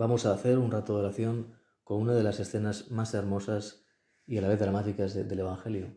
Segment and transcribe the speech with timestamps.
[0.00, 1.52] Vamos a hacer un rato de oración
[1.84, 3.84] con una de las escenas más hermosas
[4.26, 5.94] y a la vez dramáticas del Evangelio.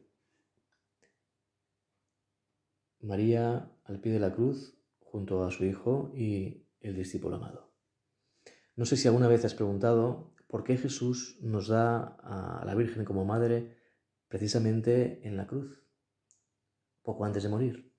[2.99, 7.71] María al pie de la cruz junto a su hijo y el discípulo amado.
[8.75, 13.05] No sé si alguna vez has preguntado por qué Jesús nos da a la Virgen
[13.05, 13.77] como madre
[14.27, 15.81] precisamente en la cruz,
[17.03, 17.93] poco antes de morir.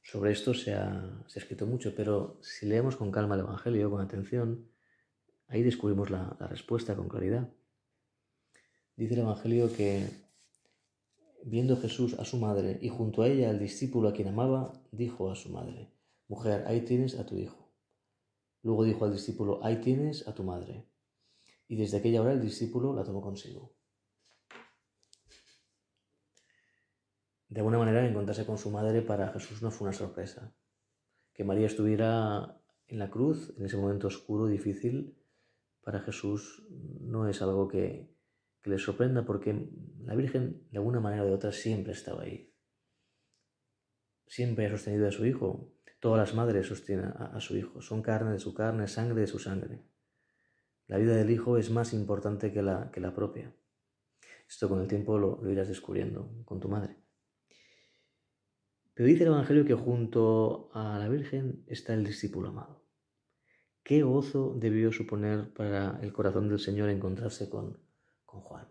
[0.00, 4.72] Sobre esto se ha, escrito mucho, pero si leemos con calma el Evangelio, con atención,
[5.52, 7.48] ahí descubrimos la, respuesta con claridad.
[8.96, 10.08] Dice el Evangelio que
[11.44, 15.30] viendo Jesús a su madre y junto a ella al discípulo a quien amaba, dijo
[15.30, 15.92] a su madre,
[16.28, 17.70] Mujer, ahí tienes a tu hijo.
[18.62, 20.86] Luego dijo al discípulo, ahí tienes a tu madre.
[21.68, 23.74] Y desde aquella hora el discípulo la tomó consigo.
[27.48, 30.54] De alguna manera encontrarse con su madre para Jesús no fue una sorpresa.
[31.34, 35.18] Que María estuviera en la cruz, en ese momento oscuro, difícil,
[35.82, 36.64] para Jesús
[37.00, 38.10] no es algo que,
[38.64, 39.68] le sorprenda porque
[40.04, 42.54] la Virgen de alguna manera o de otra siempre estaba ahí.
[44.28, 45.74] Siempre ha sostenido a su hijo.
[45.98, 47.82] Todas las madres sostienen a, su hijo.
[47.82, 49.82] Son carne de su carne, sangre de su sangre.
[50.86, 53.52] La vida del hijo es más importante que la, que la propia.
[54.48, 57.02] Esto con el tiempo lo irás descubriendo con tu madre.
[58.94, 62.81] Pero dice el Evangelio que junto a la Virgen está el discípulo amado.
[63.84, 67.78] Qué gozo debió suponer para el corazón del Señor encontrarse con,
[68.24, 68.68] con Juan.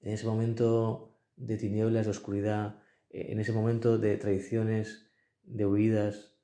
[0.00, 5.10] En ese momento de tinieblas, de oscuridad, eh, en ese momento de traiciones,
[5.42, 6.34] de huidas,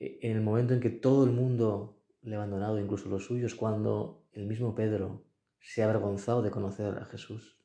[0.00, 3.54] eh, en el momento en que todo el mundo le ha abandonado, incluso los suyos,
[3.54, 5.26] cuando el mismo Pedro
[5.60, 7.58] se ha avergonzado de conocer a Jesús.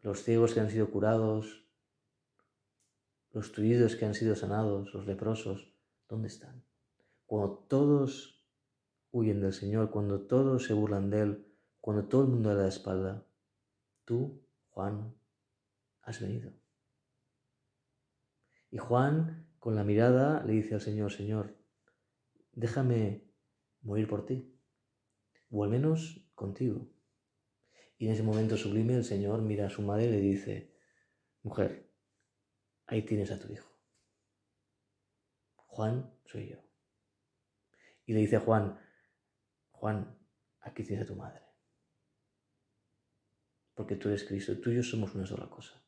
[0.00, 1.68] Los ciegos que han sido curados,
[3.32, 5.72] los tullidos que han sido sanados, los leprosos,
[6.08, 6.64] ¿dónde están?
[7.26, 8.42] Cuando todos
[9.10, 11.46] huyen del Señor, cuando todos se burlan de Él,
[11.80, 13.26] cuando todo el mundo le da la espalda,
[14.04, 15.14] tú, Juan,
[16.02, 16.52] has venido.
[18.70, 21.56] Y Juan, con la mirada, le dice al Señor, Señor,
[22.52, 23.24] déjame
[23.82, 24.56] morir por ti,
[25.50, 26.88] o al menos contigo.
[27.98, 30.74] Y en ese momento sublime el Señor mira a su madre y le dice,
[31.42, 31.90] mujer,
[32.86, 33.70] ahí tienes a tu hijo.
[35.54, 36.65] Juan soy yo.
[38.06, 38.78] Y le dice a Juan,
[39.72, 40.18] Juan,
[40.60, 41.42] aquí tienes a tu madre.
[43.74, 45.82] Porque tú eres Cristo, tú y yo somos una sola cosa.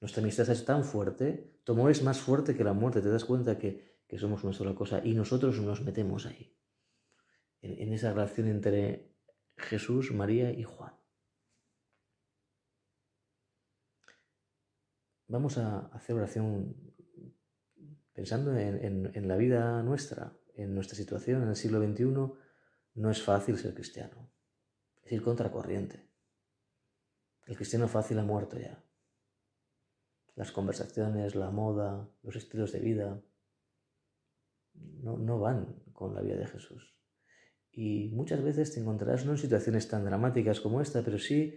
[0.00, 3.24] Nuestra amistad es tan fuerte, tu amor es más fuerte que la muerte, te das
[3.24, 6.54] cuenta que, somos una sola cosa y nosotros nos metemos ahí,
[7.62, 9.16] en, en esa relación entre
[9.56, 10.92] Jesús, María y Juan.
[15.32, 16.76] vamos a hacer oración
[18.12, 22.04] pensando en, la vida nuestra, en nuestra situación en el siglo XXI.
[22.94, 24.30] No es fácil ser cristiano,
[25.02, 26.08] es ir contracorriente.
[27.46, 28.84] El cristiano fácil ha muerto ya.
[30.34, 33.22] Las conversaciones, la moda, los estilos de vida
[34.74, 36.94] no, no van con la vida de Jesús.
[37.70, 41.54] Y muchas veces te encontrarás no en situaciones tan dramáticas como esta, pero sí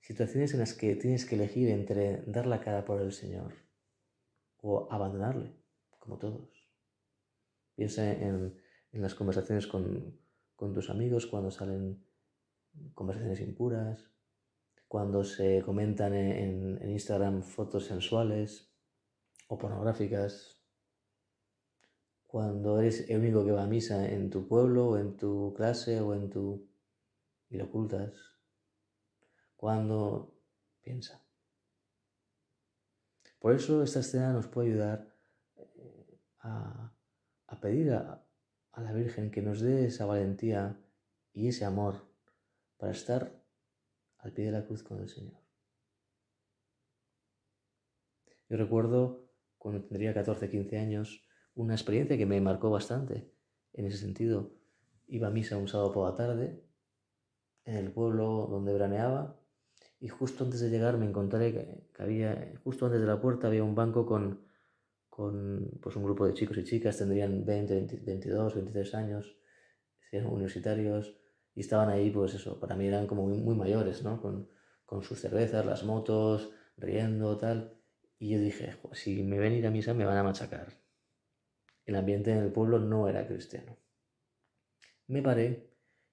[0.00, 3.54] situaciones en las que tienes que elegir entre dar la cara por el Señor
[4.58, 5.56] o abandonarle,
[5.98, 6.55] como todos.
[7.76, 8.56] Piensa en,
[8.92, 10.18] las conversaciones con,
[10.56, 12.02] tus amigos cuando salen
[12.94, 14.10] conversaciones impuras,
[14.88, 18.72] cuando se comentan en, Instagram fotos sensuales
[19.48, 20.62] o pornográficas,
[22.26, 26.00] cuando eres el único que va a misa en tu pueblo o en tu clase
[26.00, 26.68] o en tu...
[27.50, 28.14] y lo ocultas
[29.56, 30.34] cuando
[30.82, 31.22] piensa.
[33.38, 35.14] Por eso esta escena nos puede ayudar
[35.56, 36.18] eh,
[37.46, 38.24] a, pedir a,
[38.72, 40.80] a la Virgen que nos dé esa valentía
[41.32, 42.08] y ese amor
[42.76, 43.42] para estar
[44.18, 45.46] al pie de la cruz con el Señor.
[48.48, 53.32] Yo recuerdo cuando tendría 14, 15 años una experiencia que me marcó bastante
[53.72, 54.52] en ese sentido.
[55.06, 56.62] Iba a misa un sábado por la tarde
[57.64, 59.40] en el pueblo donde veraneaba
[59.98, 63.64] y justo antes de llegar me encontré que, había, justo antes de la puerta había
[63.64, 64.46] un banco con,
[65.16, 69.38] con pues un grupo de chicos y chicas, tendrían 20, 22, 23 años,
[70.12, 71.16] eran universitarios
[71.54, 74.20] y estaban ahí, pues eso, para mí eran como muy, mayores, ¿no?
[74.20, 74.50] Con,
[74.84, 77.80] con, sus cervezas, las motos, riendo, tal.
[78.18, 80.68] Y yo dije, si me ven ir a misa me van a machacar.
[81.86, 83.78] El ambiente en el pueblo no era cristiano.
[85.06, 85.70] Me paré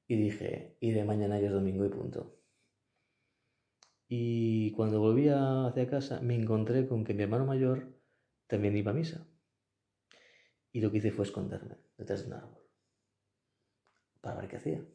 [0.07, 2.39] y dije, iré mañana que es domingo y punto.
[4.07, 8.02] Y cuando volvía hacia casa me encontré con que mi hermano mayor
[8.47, 9.27] también iba a misa.
[10.71, 12.63] Y lo que hice fue esconderme detrás de un árbol.
[14.21, 14.85] para ver qué hacía.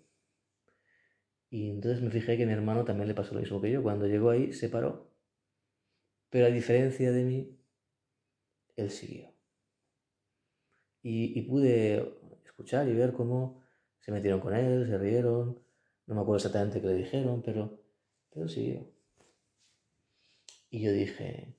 [1.50, 3.82] Y entonces me fijé que mi hermano también le pasó lo mismo que yo.
[3.82, 5.10] Cuando llegó ahí se paró.
[6.30, 7.58] Pero a diferencia de mí,
[8.76, 9.32] él siguió.
[11.02, 13.62] Y, y pude escuchar y ver cómo
[14.00, 15.62] se metieron con él, se rieron.
[16.06, 17.80] No me acuerdo exactamente qué le dijeron, pero,
[18.30, 18.90] pero siguió.
[20.70, 21.57] Y yo dije,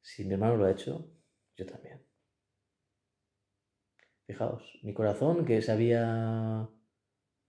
[0.00, 1.10] si mi hermano lo ha hecho,
[1.56, 2.02] yo también.
[4.26, 6.68] Fijaos, mi corazón que se había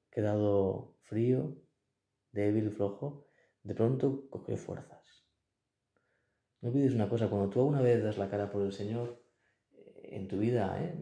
[0.10, 1.56] quedado frío,
[2.32, 3.28] débil, flojo,
[3.64, 5.02] de pronto cogió fuerzas.
[6.62, 9.24] No olvides una cosa, cuando tú alguna vez das la cara por el Señor,
[9.74, 10.94] eh, en tu vida, ¿eh?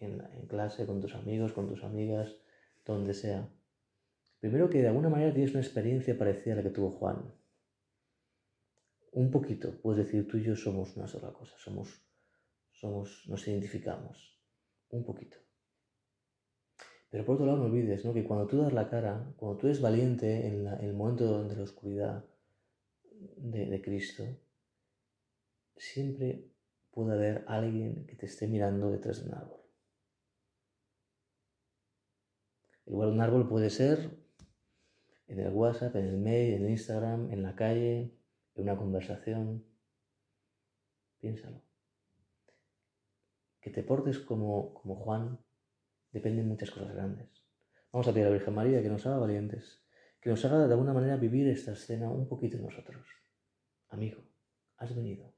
[0.00, 2.36] en, clase, con tus amigos, con tus amigas,
[2.84, 3.48] donde sea,
[4.40, 7.32] primero que de alguna manera tienes una experiencia parecida a la que tuvo Juan.
[9.12, 12.00] Un poquito, puedes decir, tú y yo somos una sola cosa, somos,
[12.70, 14.38] somos, nos identificamos,
[14.90, 15.36] un poquito.
[17.10, 18.14] Pero por otro lado, no olvides ¿no?
[18.14, 21.62] que cuando tú das la cara, cuando tú eres valiente en, el momento de la
[21.62, 22.24] oscuridad
[23.36, 24.24] de, de Cristo,
[25.76, 26.48] siempre
[26.92, 29.60] puede haber alguien que te esté mirando detrás de un árbol.
[32.86, 34.18] Igual un árbol puede ser
[35.26, 38.19] en el WhatsApp, en el mail, en Instagram, en la calle,
[38.54, 39.64] en una conversación.
[41.18, 41.62] Piénsalo.
[43.60, 45.38] Que te portes como, como Juan
[46.12, 47.28] dependen muchas cosas grandes.
[47.92, 49.82] Vamos a pedir a la Virgen María que nos haga valientes,
[50.20, 53.06] que nos haga de alguna manera vivir esta escena un poquito nosotros.
[53.88, 54.22] Amigo,
[54.76, 55.34] has venido.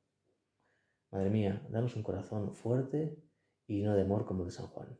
[1.10, 3.18] Madre mía, danos un corazón fuerte
[3.66, 4.98] y no de amor como el de San Juan.